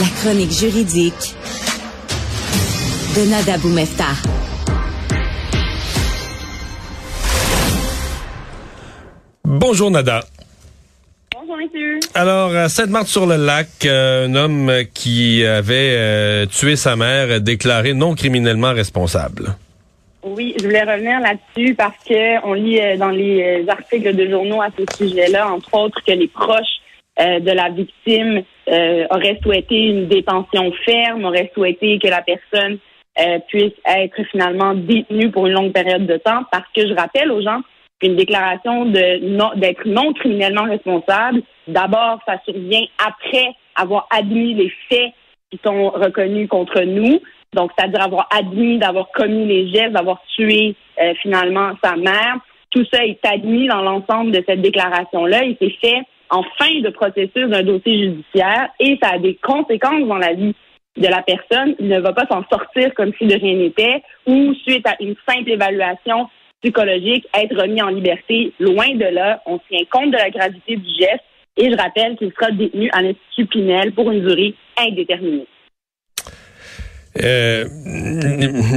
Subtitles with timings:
[0.00, 1.34] La chronique juridique
[3.14, 4.06] de Nada Boumefta.
[9.44, 10.24] Bonjour Nada.
[11.34, 12.00] Bonjour, monsieur.
[12.14, 18.14] Alors, à Sainte-Marthe-sur-le-Lac, euh, un homme qui avait euh, tué sa mère est déclaré non
[18.14, 19.54] criminellement responsable.
[20.22, 24.62] Oui, je voulais revenir là-dessus parce que on lit euh, dans les articles de journaux
[24.62, 26.79] à ce sujet-là, entre autres, que les proches
[27.20, 32.78] euh, de la victime euh, auraient souhaité une détention ferme, auraient souhaité que la personne
[33.18, 37.30] euh, puisse être finalement détenue pour une longue période de temps, parce que je rappelle
[37.30, 37.60] aux gens
[38.00, 44.72] qu'une déclaration de non d'être non criminellement responsable, d'abord, ça survient après avoir admis les
[44.88, 45.12] faits
[45.50, 47.20] qui sont reconnus contre nous.
[47.52, 50.74] Donc, c'est-à-dire avoir admis d'avoir commis les gestes, d'avoir tué
[51.20, 52.36] finalement sa mère.
[52.70, 56.90] Tout ça est admis dans l'ensemble de cette déclaration-là et c'est fait en fin de
[56.90, 60.54] processus d'un dossier judiciaire et ça a des conséquences dans la vie
[60.96, 61.74] de la personne.
[61.78, 65.14] Il ne va pas s'en sortir comme si de rien n'était ou suite à une
[65.28, 66.28] simple évaluation
[66.62, 68.52] psychologique, être remis en liberté.
[68.60, 71.24] Loin de là, on tient compte de la gravité du geste
[71.56, 75.46] et je rappelle qu'il sera détenu à l'Institut Pinel pour une durée indéterminée.
[77.20, 77.64] Euh,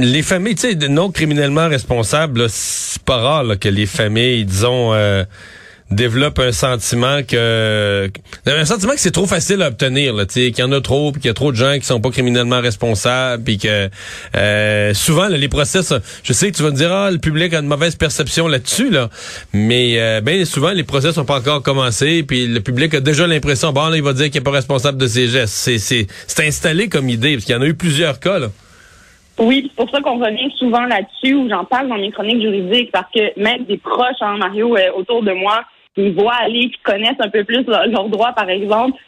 [0.00, 5.22] les familles, tu sais, non criminellement responsables, c'est pas rare que les familles, disons, euh,
[5.94, 8.10] développent un sentiment que
[8.46, 10.80] un sentiment que c'est trop facile à obtenir, là, tu sais, qu'il y en a
[10.80, 13.88] trop, puis qu'il y a trop de gens qui sont pas criminellement responsables, puis que
[14.36, 15.80] euh, souvent là, les procès,
[16.22, 18.90] je sais que tu vas me dire ah le public a une mauvaise perception là-dessus
[18.90, 19.08] là,
[19.52, 23.26] mais euh, ben souvent les procès sont pas encore commencés, puis le public a déjà
[23.26, 26.06] l'impression bon là il va dire qu'il est pas responsable de ses gestes, c'est c'est
[26.26, 28.48] c'est installé comme idée parce qu'il y en a eu plusieurs cas là.
[29.38, 32.92] Oui, c'est pour ça qu'on revient souvent là-dessus, où j'en parle dans mes chroniques juridiques,
[32.92, 35.64] parce que même des proches, hein, Mario, euh, autour de moi,
[35.94, 38.98] qui voient aller, qui connaissent un peu plus leur- leurs droits, par exemple,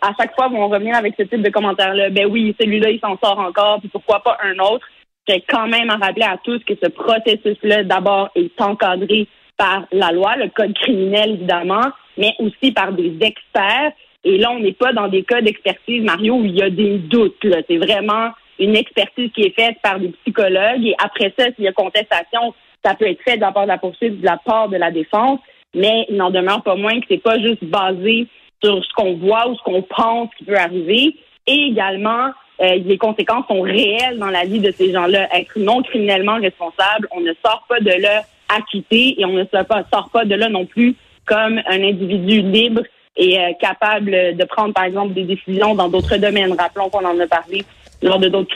[0.00, 2.10] à chaque fois vont revenir avec ce type de commentaires-là.
[2.10, 4.86] Ben oui, celui-là, il s'en sort encore, puis pourquoi pas un autre?
[5.28, 10.10] J'ai quand même à rappeler à tous que ce processus-là, d'abord, est encadré par la
[10.10, 13.92] loi, le code criminel, évidemment, mais aussi par des experts.
[14.24, 16.98] Et là, on n'est pas dans des cas d'expertise, Mario, où il y a des
[16.98, 17.44] doutes.
[17.44, 17.58] là.
[17.68, 20.84] C'est vraiment une expertise qui est faite par des psychologues.
[20.84, 23.68] Et après ça, s'il y a contestation, ça peut être fait de la part de
[23.68, 25.38] la poursuite, de la part de la défense.
[25.74, 28.26] Mais il n'en demeure pas moins que c'est pas juste basé
[28.62, 31.16] sur ce qu'on voit ou ce qu'on pense qui peut arriver.
[31.46, 35.28] Et également, euh, les conséquences sont réelles dans la vie de ces gens-là.
[35.36, 38.22] Être non criminellement responsable, on ne sort pas de là
[38.54, 40.94] acquitté et on ne sort pas, de là non plus
[41.24, 42.82] comme un individu libre
[43.16, 46.54] et euh, capable de prendre, par exemple, des décisions dans d'autres domaines.
[46.58, 47.64] Rappelons qu'on en a parlé
[48.02, 48.54] lors de d'autres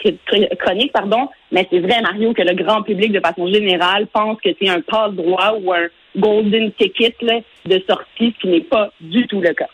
[0.58, 1.28] chroniques, pardon.
[1.52, 4.80] Mais c'est vrai, Mario, que le grand public, de façon générale, pense que c'est un
[4.80, 9.52] passe-droit ou un golden ticket là, de sortie, ce qui n'est pas du tout le
[9.54, 9.66] cas.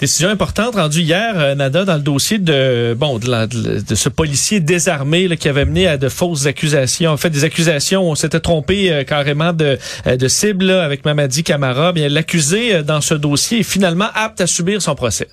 [0.00, 3.94] Décision importante rendue hier, euh, Nada, dans le dossier de bon de, la- de- de
[3.96, 7.10] ce policier désarmé là, qui avait mené à de fausses accusations.
[7.10, 9.76] En fait, des accusations, on s'était trompé euh, carrément de,
[10.06, 11.92] euh, de cible là, avec Mamadi Camara.
[11.92, 15.26] Bien, l'accusé dans ce dossier est finalement apte à subir son procès.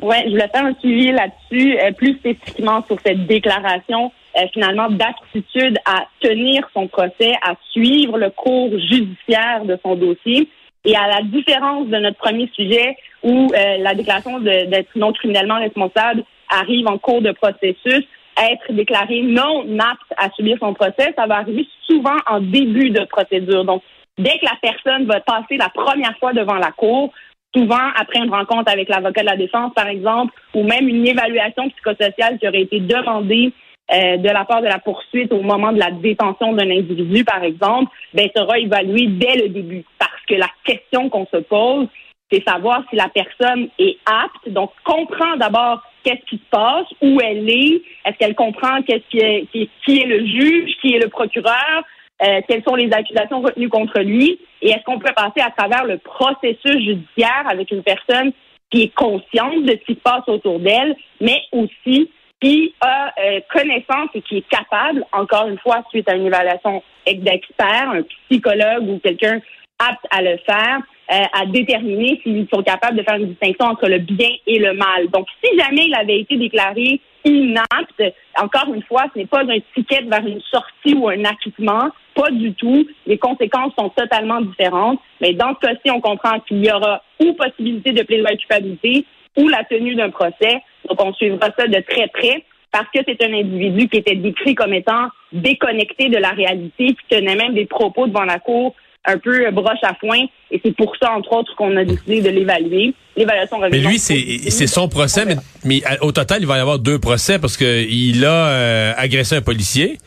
[0.00, 4.88] Oui, je voulais faire un suivi là-dessus, euh, plus spécifiquement sur cette déclaration euh, finalement
[4.88, 10.48] d'aptitude à tenir son procès, à suivre le cours judiciaire de son dossier.
[10.84, 15.58] Et à la différence de notre premier sujet, où euh, la déclaration d'être non criminellement
[15.58, 18.04] responsable arrive en cours de processus,
[18.36, 23.04] être déclaré non apte à subir son procès, ça va arriver souvent en début de
[23.04, 23.64] procédure.
[23.64, 23.82] Donc,
[24.18, 27.12] dès que la personne va passer la première fois devant la cour,
[27.54, 31.68] souvent après une rencontre avec l'avocat de la défense, par exemple, ou même une évaluation
[31.70, 33.52] psychosociale qui aurait été demandée
[33.90, 37.42] euh, de la part de la poursuite au moment de la détention d'un individu, par
[37.42, 39.84] exemple, ben, sera évaluée dès le début.
[39.98, 41.88] Parce que la question qu'on se pose,
[42.30, 47.20] c'est savoir si la personne est apte, donc comprend d'abord qu'est-ce qui se passe, où
[47.20, 49.46] elle est, est-ce qu'elle comprend qu'est-ce qui est,
[49.84, 51.82] qui est le juge, qui est le procureur,
[52.22, 55.84] euh, quelles sont les accusations retenues contre lui, et est-ce qu'on peut passer à travers
[55.84, 58.32] le processus judiciaire avec une personne
[58.70, 62.10] qui est consciente de ce qui se passe autour d'elle, mais aussi
[62.42, 66.82] qui a euh, connaissance et qui est capable, encore une fois, suite à une évaluation
[67.06, 69.40] d'expert, un psychologue ou quelqu'un
[69.78, 70.80] apte à le faire,
[71.12, 74.74] euh, à déterminer s'ils sont capables de faire une distinction entre le bien et le
[74.74, 75.08] mal.
[75.12, 78.02] Donc, si jamais il avait été déclaré inapte,
[78.36, 82.30] encore une fois, ce n'est pas un ticket vers une sortie ou un acquittement, pas
[82.32, 82.86] du tout.
[83.06, 84.98] Les conséquences sont totalement différentes.
[85.20, 89.06] Mais dans ce cas-ci, on comprend qu'il y aura ou possibilité de plaidoyer culpabilité
[89.36, 90.62] ou la tenue d'un procès.
[90.88, 94.54] Donc, on suivra ça de très près parce que c'est un individu qui était décrit
[94.54, 98.74] comme étant déconnecté de la réalité, qui tenait même des propos devant la cour
[99.04, 100.18] un peu broche à foin.
[100.50, 102.94] Et c'est pour ça, entre autres, qu'on a décidé de l'évaluer.
[103.16, 106.98] L'évaluation Mais lui, c'est son procès, mais, mais, au total, il va y avoir deux
[106.98, 109.98] procès parce qu'il a euh, agressé un policier.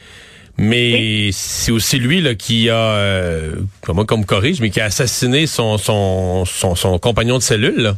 [0.58, 5.48] Mais c'est aussi lui là, qui a, euh, comment comme corrige, mais qui a assassiné
[5.48, 7.94] son son, son, son compagnon de cellule.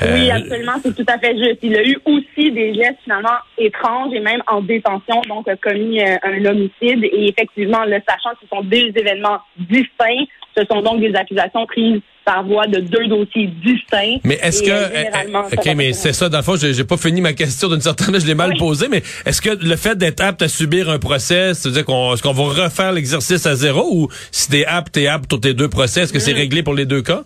[0.00, 0.08] Là.
[0.12, 1.58] Oui, euh, absolument, c'est tout à fait juste.
[1.62, 6.00] Il a eu aussi des gestes finalement étranges et même en détention, donc a commis
[6.00, 7.04] euh, un homicide.
[7.04, 10.26] Et effectivement, le sachant que ce sont deux événements distincts,
[10.56, 14.18] ce sont donc des accusations prises par voie de deux dossiers distincts.
[14.24, 17.32] Mais est-ce que euh, ok, mais c'est ça dans le fond, j'ai pas fini ma
[17.34, 20.42] question d'une certaine manière, je l'ai mal posée, mais est-ce que le fait d'être apte
[20.42, 24.50] à subir un procès, c'est-à-dire qu'on est-ce qu'on va refaire l'exercice à zéro ou si
[24.50, 26.38] t'es apte, t'es apte pour tes deux procès, est-ce que c'est mm.
[26.38, 27.22] réglé pour les deux cas?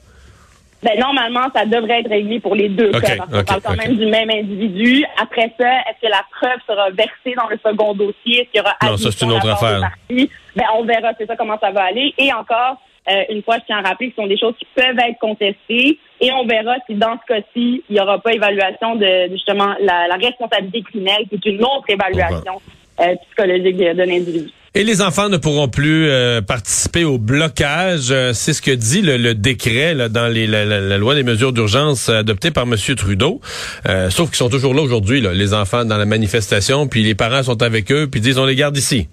[0.82, 3.96] Ben, normalement, ça devrait être réglé pour les deux cas, parce qu'on parle quand même
[3.96, 5.04] du même individu.
[5.20, 8.40] Après ça, est-ce que la preuve sera versée dans le second dossier?
[8.40, 9.90] Est-ce qu'il y aura Non, ça, c'est une autre affaire.
[10.08, 12.14] Ben, on verra, c'est ça, comment ça va aller.
[12.16, 12.80] Et encore,
[13.10, 15.18] euh, une fois, je tiens à rappeler que ce sont des choses qui peuvent être
[15.20, 15.98] contestées.
[16.20, 20.08] Et on verra si, dans ce cas-ci, il n'y aura pas évaluation de, justement, la,
[20.08, 22.60] la responsabilité criminelle, qui est une autre évaluation
[23.00, 24.50] euh, psychologique de l'individu.
[24.72, 28.12] Et les enfants ne pourront plus euh, participer au blocage.
[28.12, 32.08] Euh, c'est ce que dit le, décret là, dans les, la, loi des mesures d'urgence
[32.08, 32.76] adoptée par M.
[32.96, 33.40] Trudeau.
[33.88, 37.42] Euh, sauf qu'ils sont toujours là aujourd'hui, les enfants dans la manifestation, puis les parents
[37.42, 39.08] sont avec eux, puis disent on les garde ici.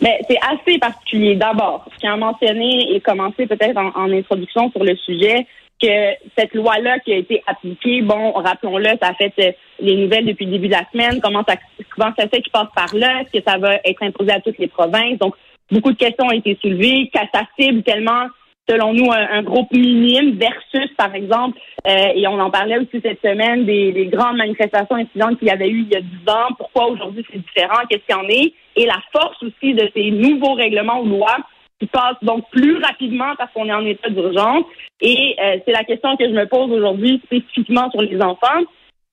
[0.00, 1.34] Mais c'est assez particulier.
[1.34, 5.46] D'abord, ce qui a mentionné et commencé peut-être en, en introduction sur le sujet,
[5.80, 10.26] que cette loi-là qui a été appliquée, bon, rappelons-le, ça a fait euh, les nouvelles
[10.26, 11.54] depuis le début de la semaine, comment ça,
[11.94, 14.58] comment ça fait qu'il passe par là, est-ce que ça va être imposé à toutes
[14.58, 15.18] les provinces?
[15.18, 15.34] Donc,
[15.70, 18.26] beaucoup de questions ont été soulevées, qu'à ça cible tellement,
[18.68, 23.20] selon nous, un, groupe minime versus, par exemple, euh, et on en parlait aussi cette
[23.22, 26.54] semaine, des, des grandes manifestations incidentes qu'il y avait eu il y a 10 ans,
[26.58, 30.10] pourquoi aujourd'hui c'est différent, qu'est-ce qu'il y en est, et la force aussi de ces
[30.10, 31.36] nouveaux règlements ou lois
[31.78, 34.64] qui passe donc plus rapidement parce qu'on est en état d'urgence.
[35.00, 38.64] Et euh, c'est la question que je me pose aujourd'hui spécifiquement sur les enfants.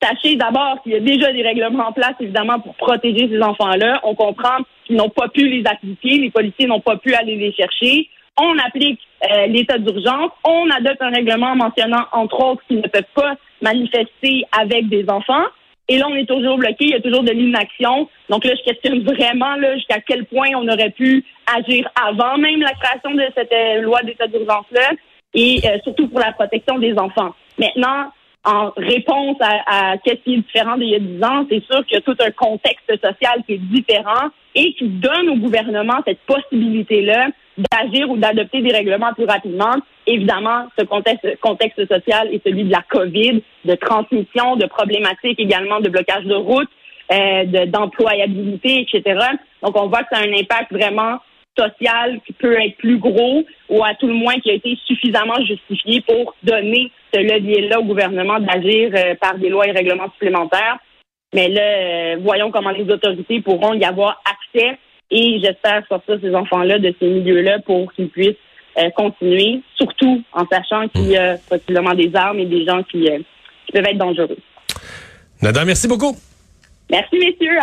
[0.02, 4.02] Sachez d'abord qu'il y a déjà des règlements en place, évidemment, pour protéger ces enfants-là.
[4.04, 7.54] On comprend qu'ils n'ont pas pu les appliquer, les policiers n'ont pas pu aller les
[7.54, 8.10] chercher.
[8.38, 9.00] On applique
[9.32, 14.44] euh, l'état d'urgence, on adopte un règlement mentionnant, entre autres, qu'ils ne peuvent pas manifester
[14.52, 15.46] avec des enfants.
[15.88, 18.10] Et là, on est toujours bloqué, il y a toujours de l'inaction.
[18.30, 21.24] Donc là, je questionne vraiment là jusqu'à quel point on aurait pu
[21.56, 24.92] agir avant même la création de cette euh, loi d'état d'urgence-là,
[25.36, 27.36] et euh, surtout pour la protection des enfants.
[27.60, 28.12] Maintenant,
[28.46, 31.86] en réponse à, à qu'est-ce qui est différent d'il y a dix ans, c'est sûr
[31.86, 36.00] qu'il y a tout un contexte social qui est différent et qui donne au gouvernement
[36.06, 39.76] cette possibilité-là d'agir ou d'adopter des règlements plus rapidement.
[40.08, 45.80] Évidemment, ce contexte, contexte social est celui de la COVID, de transmission, de problématiques également
[45.80, 46.70] de blocage de route,
[47.12, 49.20] euh, d'employabilité, etc.
[49.64, 51.20] Donc, on voit que ça a un impact vraiment
[51.58, 55.40] social qui peut être plus gros ou à tout le moins qui a été suffisamment
[55.46, 60.78] justifié pour donner ce levier-là au gouvernement d'agir euh, par des lois et règlements supplémentaires.
[61.34, 64.78] Mais là, euh, voyons comment les autorités pourront y avoir accès
[65.12, 68.36] et j'espère sortir ces enfants-là de ces milieux-là pour qu'ils puissent
[68.78, 73.08] euh, continuer, surtout en sachant qu'il y a possiblement des armes et des gens qui,
[73.66, 74.38] qui peuvent être dangereux.
[75.42, 76.16] Nada, merci beaucoup.
[76.90, 77.58] Merci, messieurs.